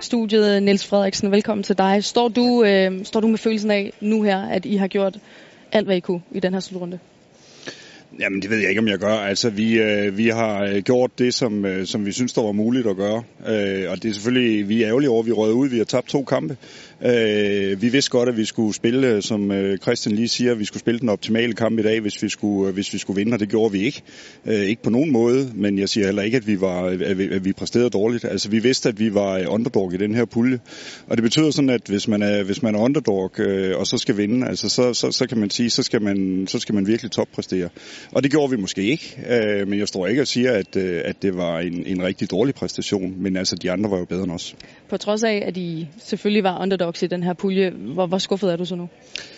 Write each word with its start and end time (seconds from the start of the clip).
Studiet 0.00 0.62
Niels 0.62 0.86
Frederiksen, 0.86 1.30
velkommen 1.30 1.62
til 1.62 1.78
dig. 1.78 2.04
Står 2.04 2.28
du, 2.28 2.64
øh, 2.64 3.04
står 3.04 3.20
du 3.20 3.26
med 3.26 3.38
følelsen 3.38 3.70
af 3.70 3.92
nu 4.00 4.22
her, 4.22 4.48
at 4.48 4.64
I 4.64 4.76
har 4.76 4.88
gjort 4.88 5.18
alt, 5.72 5.86
hvad 5.86 5.96
I 5.96 6.00
kunne 6.00 6.22
i 6.32 6.40
den 6.40 6.52
her 6.52 6.60
slutrunde? 6.60 6.98
Jamen, 8.20 8.42
det 8.42 8.50
ved 8.50 8.58
jeg 8.58 8.68
ikke, 8.68 8.80
om 8.80 8.88
jeg 8.88 8.98
gør. 8.98 9.14
Altså, 9.14 9.50
vi, 9.50 9.78
øh, 9.78 10.16
vi 10.16 10.28
har 10.28 10.62
øh, 10.62 10.82
gjort 10.82 11.18
det, 11.18 11.34
som, 11.34 11.64
øh, 11.64 11.86
som 11.86 12.06
vi 12.06 12.12
synes, 12.12 12.32
der 12.32 12.42
var 12.42 12.52
muligt 12.52 12.86
at 12.86 12.96
gøre. 12.96 13.22
Øh, 13.48 13.90
og 13.90 14.02
det 14.02 14.08
er 14.08 14.12
selvfølgelig, 14.12 14.68
vi 14.68 14.82
er 14.82 14.88
ærgerlige 14.88 15.10
over, 15.10 15.20
at 15.20 15.26
vi 15.26 15.32
rød 15.32 15.52
ud. 15.52 15.68
Vi 15.68 15.78
har 15.78 15.84
tabt 15.84 16.08
to 16.08 16.24
kampe. 16.24 16.56
Øh, 17.04 17.82
vi 17.82 17.88
vidste 17.88 18.10
godt, 18.10 18.28
at 18.28 18.36
vi 18.36 18.44
skulle 18.44 18.74
spille, 18.74 19.08
øh, 19.08 19.22
som 19.22 19.52
øh, 19.52 19.78
Christian 19.78 20.14
lige 20.14 20.28
siger, 20.28 20.54
vi 20.54 20.64
skulle 20.64 20.80
spille 20.80 21.00
den 21.00 21.08
optimale 21.08 21.52
kamp 21.52 21.78
i 21.78 21.82
dag, 21.82 22.00
hvis 22.00 22.22
vi 22.22 22.28
skulle, 22.28 22.68
øh, 22.68 22.74
hvis 22.74 22.92
vi 22.92 22.98
skulle 22.98 23.16
vinde, 23.16 23.34
og 23.34 23.40
det 23.40 23.48
gjorde 23.48 23.72
vi 23.72 23.78
ikke. 23.84 24.02
Øh, 24.46 24.54
ikke 24.54 24.82
på 24.82 24.90
nogen 24.90 25.12
måde, 25.12 25.52
men 25.54 25.78
jeg 25.78 25.88
siger 25.88 26.06
heller 26.06 26.22
ikke, 26.22 26.36
at 26.36 26.46
vi, 26.46 26.60
var, 26.60 26.84
at 26.84 27.18
vi, 27.18 27.28
at 27.28 27.44
vi 27.44 27.52
præsterede 27.52 27.90
dårligt. 27.90 28.24
Altså, 28.24 28.48
vi 28.48 28.58
vidste, 28.58 28.88
at 28.88 28.98
vi 28.98 29.14
var 29.14 29.46
underdog 29.46 29.94
i 29.94 29.96
den 29.96 30.14
her 30.14 30.24
pulje. 30.24 30.58
Og 31.06 31.16
det 31.16 31.22
betyder 31.22 31.50
sådan, 31.50 31.70
at 31.70 31.82
hvis 31.86 32.08
man 32.08 32.22
er, 32.22 32.42
hvis 32.42 32.62
man 32.62 32.74
er 32.74 32.78
underdog, 32.78 33.40
øh, 33.40 33.78
og 33.78 33.86
så 33.86 33.98
skal 33.98 34.16
vinde, 34.16 34.48
altså, 34.48 34.68
så, 34.68 34.94
så, 34.94 35.10
så 35.10 35.26
kan 35.26 35.38
man 35.38 35.50
sige, 35.50 35.70
så 35.70 35.82
skal 35.82 36.02
man, 36.02 36.46
så 36.46 36.58
skal 36.58 36.74
man 36.74 36.86
virkelig 36.86 37.10
toppræstere. 37.10 37.68
Og 38.12 38.22
det 38.22 38.30
gjorde 38.30 38.50
vi 38.50 38.56
måske 38.56 38.82
ikke, 38.82 39.16
øh, 39.28 39.68
men 39.68 39.78
jeg 39.78 39.88
står 39.88 40.06
ikke 40.06 40.22
og 40.22 40.26
siger, 40.26 40.52
at, 40.52 40.76
øh, 40.76 41.02
at 41.04 41.22
det 41.22 41.36
var 41.36 41.58
en, 41.58 41.86
en 41.86 42.02
rigtig 42.02 42.30
dårlig 42.30 42.54
præstation, 42.54 43.14
men 43.18 43.36
altså, 43.36 43.56
de 43.56 43.70
andre 43.70 43.90
var 43.90 43.98
jo 43.98 44.04
bedre 44.04 44.24
end 44.24 44.32
os. 44.32 44.56
På 44.88 44.96
trods 44.96 45.22
af, 45.22 45.42
at 45.46 45.56
I 45.56 45.88
selvfølgelig 45.98 46.44
var 46.44 46.62
underdogs 46.62 47.02
i 47.02 47.06
den 47.06 47.22
her 47.22 47.32
pulje, 47.32 47.70
hvor, 47.70 48.06
hvor 48.06 48.18
skuffet 48.18 48.52
er 48.52 48.56
du 48.56 48.64
så 48.64 48.74
nu? 48.74 48.88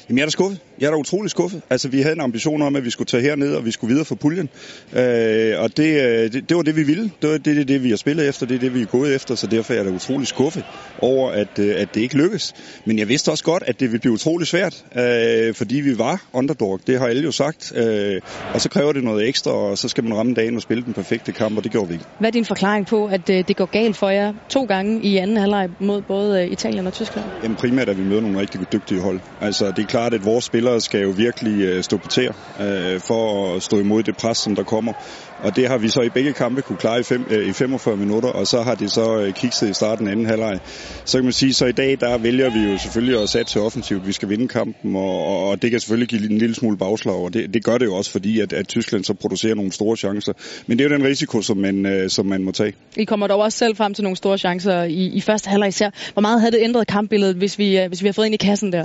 Jamen, 0.09 0.19
jeg 0.19 0.23
er 0.23 0.27
da 0.27 0.31
skuffet. 0.31 0.61
Jeg 0.81 0.87
er 0.87 0.91
da 0.91 0.97
utrolig 0.97 1.31
skuffet. 1.31 1.63
Altså, 1.71 1.89
vi 1.89 2.01
havde 2.01 2.15
en 2.15 2.21
ambition 2.21 2.63
om, 2.63 2.77
at 2.77 2.85
vi 2.85 2.91
skulle 2.91 3.07
tage 3.07 3.23
herned, 3.23 3.55
og 3.55 3.65
vi 3.65 3.71
skulle 3.71 3.89
videre 3.89 4.05
for 4.05 4.15
puljen. 4.15 4.49
Øh, 4.93 5.61
og 5.61 5.77
det, 5.77 6.03
øh, 6.03 6.33
det, 6.33 6.49
det, 6.49 6.57
var 6.57 6.63
det, 6.63 6.77
vi 6.77 6.83
ville. 6.83 7.11
Det 7.23 7.31
var 7.31 7.39
det, 7.39 7.57
det, 7.57 7.69
det, 7.69 7.83
vi 7.83 7.91
har 7.91 7.97
spillet 7.97 8.29
efter. 8.29 8.47
Det 8.47 8.55
er 8.55 8.59
det, 8.59 8.75
vi 8.75 8.83
er 8.83 8.87
gået 8.87 9.15
efter. 9.15 9.35
Så 9.35 9.47
derfor 9.47 9.73
er 9.73 9.77
jeg 9.77 9.85
da 9.85 9.91
utrolig 9.91 10.27
skuffet 10.27 10.65
over, 10.99 11.31
at, 11.31 11.59
øh, 11.59 11.75
at 11.81 11.89
det 11.95 12.01
ikke 12.01 12.17
lykkes. 12.17 12.55
Men 12.85 12.99
jeg 12.99 13.09
vidste 13.09 13.31
også 13.31 13.45
godt, 13.45 13.63
at 13.67 13.81
det 13.81 13.89
ville 13.89 14.01
blive 14.01 14.13
utrolig 14.13 14.47
svært, 14.47 14.85
øh, 14.97 15.55
fordi 15.55 15.77
vi 15.77 15.99
var 15.99 16.27
underdog. 16.33 16.81
Det 16.87 16.99
har 16.99 17.07
alle 17.07 17.23
jo 17.23 17.33
sagt. 17.33 17.73
Øh, 17.77 18.21
og 18.57 18.63
så 18.63 18.69
kræver 18.69 18.93
det 18.93 19.05
noget 19.05 19.29
ekstra, 19.29 19.51
og 19.51 19.79
så 19.79 19.89
skal 19.89 20.05
man 20.05 20.15
ramme 20.17 20.35
dagen 20.35 20.57
og 20.57 20.63
spille 20.63 20.85
den 20.85 20.95
perfekte 20.95 21.33
kamp, 21.33 21.57
og 21.57 21.65
det 21.65 21.73
gjorde 21.73 21.89
vi 21.89 21.95
ikke. 21.95 22.07
Hvad 22.19 22.29
er 22.29 22.33
din 22.33 22.45
forklaring 22.45 22.87
på, 22.87 23.07
at 23.07 23.31
øh, 23.31 23.45
det 23.49 23.57
går 23.57 23.67
galt 23.67 23.97
for 23.97 24.09
jer 24.09 24.33
to 24.49 24.65
gange 24.65 25.03
i 25.03 25.17
anden 25.17 25.37
halvleg 25.37 25.69
mod 25.81 26.03
både 26.03 26.43
øh, 26.43 26.51
Italien 26.51 26.87
og 26.87 26.93
Tyskland? 26.93 27.27
Jamen 27.43 27.57
primært, 27.57 27.89
at 27.89 27.99
vi 27.99 28.05
møder 28.05 28.21
nogle 28.21 28.41
rigtig 28.41 28.73
dygtige 28.73 29.01
hold. 29.01 29.21
Altså, 29.41 29.71
det 29.71 29.79
er 29.79 29.87
klart, 29.87 30.15
at 30.15 30.25
vores 30.25 30.45
spillere 30.45 30.81
skal 30.81 31.01
jo 31.01 31.11
virkelig 31.17 31.61
øh, 31.61 31.83
stå 31.83 31.97
på 31.97 32.09
tæer 32.09 32.33
øh, 32.61 33.01
for 33.01 33.55
at 33.57 33.63
stå 33.63 33.79
imod 33.81 34.03
det 34.03 34.17
pres, 34.17 34.39
som 34.39 34.57
der 34.57 34.63
kommer. 34.63 34.93
Og 35.43 35.57
det 35.57 35.69
har 35.69 35.79
vi 35.79 35.89
så 35.89 36.01
i 36.01 36.09
begge 36.09 36.33
kampe 36.33 36.63
kunne 36.63 36.79
klare 36.79 37.01
i, 37.01 37.03
fem, 37.03 37.27
øh, 37.31 37.49
i 37.49 37.53
45 37.53 37.97
minutter, 37.97 38.29
og 38.29 38.47
så 38.47 38.63
har 38.63 38.75
det 38.75 38.91
så 38.91 39.21
øh, 39.21 39.33
kikset 39.33 39.69
i 39.69 39.73
starten 39.73 40.07
af 40.07 40.13
anden 40.13 40.27
halvleg. 40.27 40.59
Så 41.05 41.19
kan 41.19 41.25
man 41.25 41.33
sige, 41.33 41.55
så 41.55 41.67
i 41.67 41.73
dag 41.73 42.01
der 42.01 42.19
vælger 42.19 42.51
vi 42.51 42.73
jo 42.73 42.79
selvfølgelig 42.79 43.23
at 43.23 43.29
satse 43.29 43.61
offensivt. 43.61 44.07
Vi 44.07 44.13
skal 44.13 44.29
vinde 44.29 44.49
kampen, 44.49 44.97
og, 44.97 45.49
og 45.49 45.63
det 45.63 45.71
kan 45.71 45.81
selvfølgelig 45.81 46.09
give 46.09 46.31
en 46.31 46.39
lille 46.39 46.55
smule 46.55 46.77
bagslag, 46.77 47.15
og 47.15 47.35
det, 47.35 47.55
det 47.55 47.65
gør 47.65 47.79
det 47.79 47.87
jo 47.87 47.95
også, 47.95 48.11
fordi 48.11 48.41
at, 48.41 48.53
at 48.53 48.69
Tyskland 48.69 49.05
så 49.05 49.15
producerer 49.15 49.55
nogle 49.55 49.73
store 49.73 49.97
chancer. 49.97 50.33
Men 50.67 50.79
det 50.79 50.85
er 50.85 50.89
jo 50.91 50.97
den 50.97 51.07
risiko, 51.07 51.43
som 51.43 51.57
man, 51.57 51.87
øh, 51.87 52.11
som 52.11 52.27
man 52.27 52.43
må 52.43 52.53
tage. 52.53 52.73
I 52.97 53.05
kommer 53.05 53.27
dog 53.27 53.41
også 53.41 53.59
selv 53.59 53.77
frem 53.77 53.95
til 53.95 54.03
nogle 54.05 54.17
store 54.17 54.39
chancer 54.39 54.83
i, 54.83 55.07
i 55.07 55.21
første 55.21 55.51
halvleg 55.51 55.69
især. 55.69 55.91
Hvor 56.13 56.21
meget 56.21 56.41
havde 56.41 56.53
det 56.53 56.61
ændret 56.63 56.87
kampbilledet, 56.87 57.37
hvis 57.37 57.59
vi, 57.59 57.79
øh, 57.79 57.89
hvis 57.89 58.03
vi 58.03 58.09
har 58.09 58.13
fået 58.13 58.27
ind 58.27 58.35
i 58.35 58.39
kassen 58.39 58.73
der? 58.73 58.85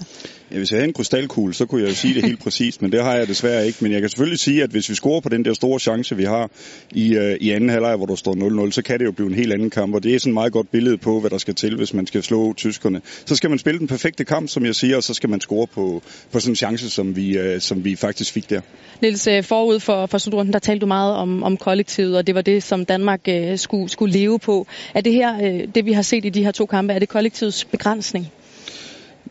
Ja, 0.51 0.57
hvis 0.57 0.71
jeg 0.71 0.77
havde 0.77 0.87
en 0.87 0.93
krystalkugle, 0.93 1.53
så 1.53 1.65
kunne 1.65 1.81
jeg 1.81 1.89
jo 1.89 1.95
sige 1.95 2.13
det 2.13 2.23
helt 2.23 2.39
præcist, 2.45 2.81
men 2.81 2.91
det 2.91 3.03
har 3.03 3.15
jeg 3.15 3.27
desværre 3.27 3.67
ikke. 3.67 3.77
Men 3.81 3.91
jeg 3.91 4.01
kan 4.01 4.09
selvfølgelig 4.09 4.39
sige, 4.39 4.63
at 4.63 4.69
hvis 4.69 4.89
vi 4.89 4.95
scorer 4.95 5.21
på 5.21 5.29
den 5.29 5.45
der 5.45 5.53
store 5.53 5.79
chance, 5.79 6.17
vi 6.17 6.23
har 6.23 6.49
i, 6.91 7.15
øh, 7.15 7.37
i 7.41 7.51
anden 7.51 7.69
halvleg, 7.69 7.95
hvor 7.95 8.05
der 8.05 8.15
står 8.15 8.65
0-0, 8.67 8.71
så 8.71 8.81
kan 8.81 8.99
det 8.99 9.05
jo 9.05 9.11
blive 9.11 9.27
en 9.27 9.33
helt 9.33 9.53
anden 9.53 9.69
kamp. 9.69 9.95
Og 9.95 10.03
det 10.03 10.15
er 10.15 10.19
sådan 10.19 10.31
et 10.31 10.33
meget 10.33 10.53
godt 10.53 10.71
billede 10.71 10.97
på, 10.97 11.19
hvad 11.19 11.29
der 11.29 11.37
skal 11.37 11.55
til, 11.55 11.75
hvis 11.75 11.93
man 11.93 12.07
skal 12.07 12.23
slå 12.23 12.53
tyskerne. 12.53 13.01
Så 13.25 13.35
skal 13.35 13.49
man 13.49 13.59
spille 13.59 13.79
den 13.79 13.87
perfekte 13.87 14.25
kamp, 14.25 14.49
som 14.49 14.65
jeg 14.65 14.75
siger, 14.75 14.97
og 14.97 15.03
så 15.03 15.13
skal 15.13 15.29
man 15.29 15.41
score 15.41 15.67
på, 15.67 16.03
på 16.31 16.39
sådan 16.39 16.51
en 16.51 16.55
chance, 16.55 16.89
som 16.89 17.15
vi, 17.15 17.37
øh, 17.37 17.61
som 17.61 17.83
vi 17.85 17.95
faktisk 17.95 18.33
fik 18.33 18.49
der. 18.49 18.61
Niels, 19.01 19.27
øh, 19.27 19.43
forud 19.43 19.79
for, 19.79 20.05
for 20.05 20.17
slutrunden, 20.17 20.53
der 20.53 20.59
talte 20.59 20.81
du 20.81 20.85
meget 20.85 21.15
om, 21.15 21.43
om 21.43 21.57
kollektivet, 21.57 22.17
og 22.17 22.27
det 22.27 22.35
var 22.35 22.41
det, 22.41 22.63
som 22.63 22.85
Danmark 22.85 23.21
øh, 23.27 23.57
skulle, 23.57 23.89
skulle 23.89 24.13
leve 24.13 24.39
på. 24.39 24.67
Er 24.93 25.01
det 25.01 25.13
her, 25.13 25.35
øh, 25.43 25.67
det 25.75 25.85
vi 25.85 25.93
har 25.93 26.01
set 26.01 26.25
i 26.25 26.29
de 26.29 26.43
her 26.43 26.51
to 26.51 26.65
kampe, 26.65 26.93
er 26.93 26.99
det 26.99 27.09
kollektivets 27.09 27.65
begrænsning? 27.65 28.31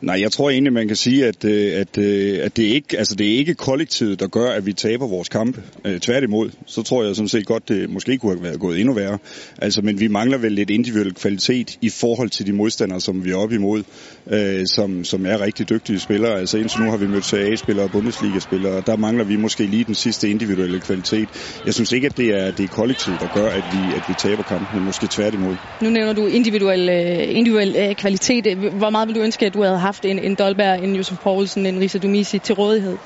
Nej, 0.03 0.21
jeg 0.21 0.33
tror 0.33 0.51
egentlig, 0.51 0.73
man 0.73 0.87
kan 0.87 0.97
sige, 0.97 1.27
at, 1.27 1.45
øh, 1.45 1.81
at, 1.81 1.99
øh, 1.99 2.39
at 2.43 2.57
det, 2.57 2.63
ikke, 2.63 2.99
altså 2.99 3.15
det 3.15 3.35
er 3.35 3.39
ikke 3.39 3.55
kollektivet, 3.55 4.21
der 4.21 4.27
gør, 4.27 4.51
at 4.51 4.67
vi 4.67 4.73
taber 4.73 5.07
vores 5.07 5.29
kampe. 5.29 5.63
Øh, 5.85 6.01
tværtimod, 6.01 6.51
så 6.67 6.83
tror 6.83 7.05
jeg 7.05 7.17
sådan 7.17 7.29
set 7.29 7.47
godt, 7.47 7.69
det 7.69 7.91
måske 7.91 8.19
kunne 8.19 8.33
have 8.33 8.43
været 8.43 8.61
gået 8.61 8.81
endnu 8.81 8.95
værre. 8.95 9.19
Altså, 9.59 9.83
men 9.83 10.01
vi 10.01 10.09
mangler 10.09 10.39
vel 10.39 10.53
lidt 10.53 10.71
individuel 10.71 11.15
kvalitet 11.15 11.79
i 11.81 11.89
forhold 11.89 12.31
til 12.31 12.47
de 12.47 12.53
modstandere, 12.53 13.01
som 13.01 13.25
vi 13.25 13.31
er 13.31 13.37
op 13.37 13.53
imod, 13.53 13.83
øh, 14.31 14.67
som, 14.67 15.05
som 15.05 15.27
er 15.27 15.41
rigtig 15.41 15.69
dygtige 15.69 16.01
spillere. 16.01 16.39
Altså 16.39 16.59
indtil 16.59 16.83
nu 16.83 16.91
har 16.91 16.97
vi 16.97 17.07
mødt 17.07 17.25
CA-spillere 17.25 17.87
og 17.87 17.91
Bundesliga-spillere, 17.91 18.73
og 18.73 18.87
der 18.87 18.97
mangler 18.97 19.25
vi 19.25 19.37
måske 19.37 19.67
lige 19.67 19.85
den 19.85 19.95
sidste 19.95 20.31
individuelle 20.31 20.81
kvalitet. 20.81 21.29
Jeg 21.65 21.75
synes 21.75 21.93
ikke, 21.93 22.07
at 22.07 22.17
det 22.17 22.27
er, 22.27 22.51
det 22.51 22.65
er 22.65 22.69
kollektivet, 22.69 23.21
der 23.21 23.29
gør, 23.29 23.49
at 23.49 23.73
vi, 23.73 23.95
at 23.95 24.09
vi 24.09 24.15
taber 24.15 24.43
kampen, 24.43 24.85
måske 24.85 25.07
tværtimod. 25.07 25.57
Nu 25.83 25.91
nævner 25.91 26.13
du 26.13 26.27
individuel, 26.27 26.89
individuel 27.37 27.95
kvalitet. 27.99 28.57
Hvor 28.57 28.91
meget 28.91 29.09
vil 29.09 29.17
du 29.17 29.21
ønske, 29.21 29.47
at 29.47 29.55
du 29.55 29.63
havde 29.63 29.79
haft 29.79 29.90
en, 30.05 30.19
en 30.19 30.35
Dolberg, 30.35 30.83
en 30.83 30.97
Josef 30.97 31.19
Poulsen, 31.19 31.67
en 31.67 31.81
Risa 31.81 31.99
Dumisi 31.99 32.39
til 32.39 32.55
rådighed? 32.55 32.97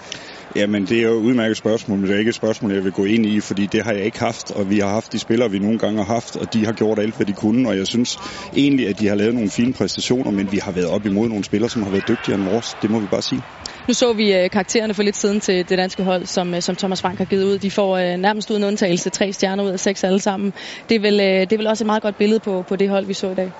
Jamen, 0.56 0.87
det 0.87 0.99
er 0.99 1.03
jo 1.03 1.19
et 1.19 1.22
udmærket 1.22 1.56
spørgsmål, 1.56 1.99
men 1.99 2.09
det 2.09 2.15
er 2.15 2.19
ikke 2.19 2.28
et 2.28 2.34
spørgsmål, 2.34 2.72
jeg 2.72 2.84
vil 2.84 2.93
gå 2.93 3.05
ind 3.05 3.27
i, 3.27 3.41
fordi 3.41 3.67
det 3.67 3.83
har 3.83 3.93
jeg 3.93 4.05
ikke 4.05 4.19
haft, 4.19 4.50
og 4.50 4.71
vi 4.71 4.78
har 4.78 4.89
haft 4.89 5.12
de 5.12 5.19
spillere, 5.19 5.50
vi 5.50 5.59
nogle 5.59 5.78
gange 5.78 6.05
har 6.05 6.15
haft, 6.15 6.37
og 6.37 6.53
de 6.53 6.67
har 6.67 6.72
gjort 6.72 6.99
alt, 6.99 7.17
hvad 7.17 7.27
de 7.27 7.33
kunne, 7.33 7.69
og 7.69 7.77
jeg 7.77 7.87
synes 7.87 8.19
egentlig, 8.56 8.89
at 8.89 9.00
de 9.00 9.06
har 9.09 9.15
lavet 9.15 9.34
nogle 9.34 9.50
fine 9.50 9.72
præstationer, 9.72 10.31
men 10.31 10.53
vi 10.53 10.59
har 10.62 10.72
været 10.72 10.87
op 10.87 11.06
imod 11.06 11.28
nogle 11.28 11.45
spillere, 11.45 11.71
som 11.71 11.83
har 11.83 11.91
været 11.91 12.09
dygtigere 12.09 12.39
end 12.39 12.45
vores. 12.45 12.75
Det 12.75 12.91
må 12.91 13.01
vi 13.01 13.06
bare 13.06 13.22
sige. 13.22 13.43
Nu 13.89 13.95
så 13.95 14.12
vi 14.12 14.34
øh, 14.34 14.51
karaktererne 14.51 14.95
for 14.95 15.03
lidt 15.03 15.16
siden 15.16 15.41
til 15.41 15.69
det 15.69 15.78
danske 15.78 16.03
hold, 16.03 16.27
som, 16.27 16.55
øh, 16.55 16.62
som 16.62 16.77
Thomas 16.77 17.01
Frank 17.01 17.19
har 17.19 17.25
givet 17.25 17.45
ud. 17.45 17.59
De 17.59 17.71
får 17.71 17.97
øh, 17.97 18.16
nærmest 18.16 18.51
uden 18.51 18.65
undtagelse 18.65 19.11
tre 19.11 19.33
stjerner 19.33 19.65
ud 19.65 19.71
af 19.71 19.81
seks 19.81 20.05
alle 20.05 20.21
sammen. 20.21 20.53
Det 20.89 20.95
er 20.95 21.01
vel, 21.01 21.19
det 21.19 21.53
er 21.53 21.56
vel 21.56 21.66
også 21.66 21.84
et 21.84 21.87
meget 21.87 22.03
godt 22.03 22.16
billede 22.16 22.41
på, 22.41 22.65
på 22.69 22.77
det 22.77 22.89
hold, 22.89 23.06
vi 23.06 23.15
så 23.15 23.31
i 23.31 23.34
dag. 23.34 23.53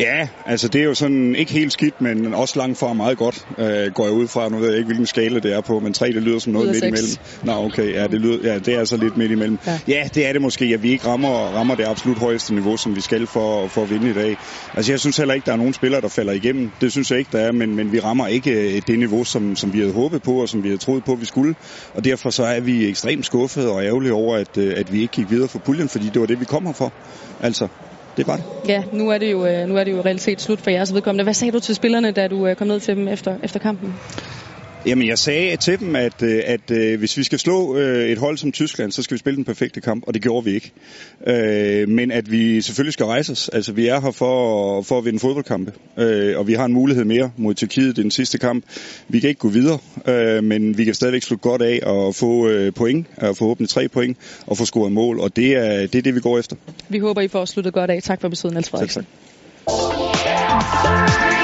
Ja, 0.00 0.28
altså 0.46 0.68
det 0.68 0.80
er 0.80 0.84
jo 0.84 0.94
sådan 0.94 1.34
ikke 1.34 1.52
helt 1.52 1.72
skidt, 1.72 2.00
men 2.00 2.34
også 2.34 2.58
langt 2.58 2.78
fra 2.78 2.92
meget 2.92 3.18
godt, 3.18 3.46
øh, 3.58 3.92
går 3.92 4.04
jeg 4.04 4.12
ud 4.12 4.28
fra. 4.28 4.48
Nu 4.48 4.58
ved 4.58 4.68
jeg 4.68 4.76
ikke, 4.76 4.86
hvilken 4.86 5.06
skala 5.06 5.38
det 5.40 5.52
er 5.52 5.60
på, 5.60 5.80
men 5.80 5.92
tre, 5.92 6.06
det 6.06 6.22
lyder 6.22 6.38
som 6.38 6.52
noget 6.52 6.68
midt 6.68 6.84
imellem. 6.84 7.10
Nå, 7.42 7.52
okay, 7.52 7.92
ja, 7.92 8.06
det, 8.06 8.20
lyder, 8.20 8.52
ja, 8.52 8.58
det 8.58 8.74
er 8.74 8.78
altså 8.78 8.96
lidt 8.96 9.16
midt 9.16 9.30
imellem. 9.30 9.58
Ja. 9.66 9.80
ja, 9.88 10.08
det 10.14 10.26
er 10.26 10.32
det 10.32 10.42
måske, 10.42 10.64
at 10.64 10.82
vi 10.82 10.90
ikke 10.90 11.06
rammer, 11.06 11.28
rammer 11.28 11.74
det 11.74 11.84
absolut 11.84 12.18
højeste 12.18 12.54
niveau, 12.54 12.76
som 12.76 12.96
vi 12.96 13.00
skal 13.00 13.26
for, 13.26 13.68
for 13.68 13.82
at 13.82 13.90
vinde 13.90 14.10
i 14.10 14.12
dag. 14.12 14.36
Altså 14.74 14.92
jeg 14.92 15.00
synes 15.00 15.16
heller 15.16 15.34
ikke, 15.34 15.46
der 15.46 15.52
er 15.52 15.56
nogen 15.56 15.74
spillere, 15.74 16.00
der 16.00 16.08
falder 16.08 16.32
igennem. 16.32 16.70
Det 16.80 16.92
synes 16.92 17.10
jeg 17.10 17.18
ikke, 17.18 17.30
der 17.32 17.38
er, 17.38 17.52
men, 17.52 17.76
men 17.76 17.92
vi 17.92 18.00
rammer 18.00 18.26
ikke 18.26 18.50
øh, 18.50 18.82
det 18.86 18.98
niveau, 18.98 19.24
som, 19.24 19.56
som 19.56 19.72
vi 19.72 19.78
havde 19.78 19.92
håbet 19.92 20.22
på, 20.22 20.32
og 20.32 20.48
som 20.48 20.62
vi 20.62 20.68
havde 20.68 20.80
troet 20.80 21.04
på, 21.04 21.14
vi 21.14 21.26
skulle. 21.26 21.54
Og 21.94 22.04
derfor 22.04 22.30
så 22.30 22.44
er 22.44 22.60
vi 22.60 22.88
ekstremt 22.88 23.26
skuffede 23.26 23.70
og 23.70 23.84
ærgerlige 23.84 24.12
over, 24.12 24.36
at, 24.36 24.58
øh, 24.58 24.74
at 24.76 24.92
vi 24.92 25.00
ikke 25.02 25.12
gik 25.12 25.30
videre 25.30 25.48
for 25.48 25.58
puljen, 25.58 25.88
fordi 25.88 26.04
det 26.08 26.20
var 26.20 26.26
det, 26.26 26.40
vi 26.40 26.44
kom 26.44 26.66
her 26.66 26.72
for. 26.72 26.92
Altså, 27.40 27.68
det 28.16 28.26
var 28.26 28.36
det. 28.36 28.44
Ja, 28.68 28.84
nu 28.92 29.10
er 29.10 29.18
det 29.18 29.32
jo, 29.32 29.46
øh, 29.46 29.68
nu 29.68 29.76
er 29.76 29.84
det 29.84 29.92
jo 29.92 30.00
realitet 30.00 30.40
slut 30.40 30.60
for 30.60 30.70
jeres 30.70 30.94
vedkommende. 30.94 31.24
Hvad 31.24 31.34
sagde 31.34 31.52
du 31.52 31.60
til 31.60 31.74
spillerne, 31.74 32.10
da 32.10 32.28
du 32.28 32.46
øh, 32.46 32.56
kom 32.56 32.66
ned 32.66 32.80
til 32.80 32.96
dem 32.96 33.08
efter, 33.08 33.36
efter 33.42 33.60
kampen? 33.60 33.94
Jamen, 34.86 35.08
jeg 35.08 35.18
sagde 35.18 35.56
til 35.56 35.80
dem, 35.80 35.96
at, 35.96 36.22
øh, 36.22 36.42
at, 36.46 36.70
at 36.70 36.98
hvis 36.98 37.16
vi 37.16 37.22
skal 37.22 37.38
slå 37.38 37.76
et 37.76 38.18
hold 38.18 38.38
som 38.38 38.52
Tyskland, 38.52 38.92
så 38.92 39.02
skal 39.02 39.14
vi 39.14 39.18
spille 39.18 39.36
den 39.36 39.44
perfekte 39.44 39.80
kamp, 39.80 40.04
og 40.06 40.14
det 40.14 40.22
gjorde 40.22 40.44
vi 40.44 40.54
ikke. 40.54 40.72
Men 41.86 42.10
at 42.10 42.30
vi 42.30 42.60
selvfølgelig 42.60 42.92
skal 42.92 43.06
rejse 43.06 43.32
os. 43.32 43.48
Altså, 43.48 43.72
vi 43.72 43.86
er 43.86 44.00
her 44.00 44.10
for, 44.10 44.82
for 44.82 44.98
at 44.98 45.04
vinde 45.04 45.18
fodboldkampe, 45.18 45.72
og 46.36 46.46
vi 46.46 46.54
har 46.54 46.64
en 46.64 46.72
mulighed 46.72 47.04
mere 47.04 47.30
mod 47.36 47.54
Tyrkiet 47.54 47.96
den 47.96 48.10
sidste 48.10 48.38
kamp. 48.38 48.64
Vi 49.08 49.20
kan 49.20 49.28
ikke 49.28 49.40
gå 49.40 49.48
videre, 49.48 49.78
men 50.42 50.78
vi 50.78 50.84
kan 50.84 50.94
stadigvæk 50.94 51.22
slutte 51.22 51.42
godt 51.42 51.62
af 51.62 51.80
og 51.82 52.14
få 52.14 52.50
point, 52.70 53.06
og 53.16 53.36
forhåbentlig 53.36 53.68
tre 53.68 53.88
point, 53.88 54.16
og 54.46 54.56
få 54.56 54.64
scoret 54.64 54.92
mål, 54.92 55.20
og 55.20 55.36
det 55.36 55.56
er, 55.56 55.80
det 55.86 55.94
er 55.94 56.02
det, 56.02 56.14
vi 56.14 56.20
går 56.20 56.38
efter. 56.38 56.56
Vi 56.88 56.98
håber, 56.98 57.20
I 57.20 57.28
får 57.28 57.44
sluttet 57.44 57.74
godt 57.74 57.90
af. 57.90 58.02
Tak 58.02 58.20
for 58.20 58.28
besøget, 58.28 58.54
Niels 58.54 58.70
Frederiksen. 58.70 59.06
Tak, 59.66 59.76
tak. 60.24 61.39